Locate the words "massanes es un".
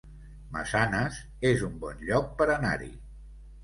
0.55-1.79